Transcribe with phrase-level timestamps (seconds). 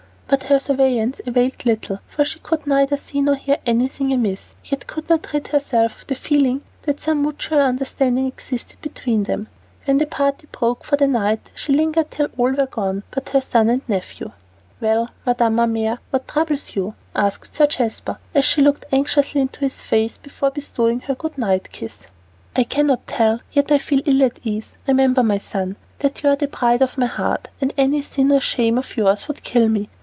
[0.31, 4.87] But her surveillance availed little, for she could neither see nor hear anything amiss, yet
[4.87, 9.49] could not rid herself of the feeling that some mutual understanding existed between them.
[9.83, 13.27] When the party broke up for the night, she lingered till all were gone but
[13.31, 14.31] her son and nephew.
[14.79, 19.59] "Well, Madame Ma Mère, what troubles you?" asked Sir Jasper, as she looked anxiously into
[19.59, 22.07] his face before bestowing her good night kiss.
[22.55, 24.69] "I cannot tell, yet I feel ill at ease.
[24.87, 28.39] Remember, my son, that you are the pride of my heart, and any sin or
[28.39, 29.89] shame of yours would kill me.